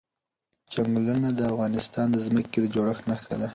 [0.71, 3.49] چنګلونه د افغانستان د ځمکې د جوړښت نښه ده.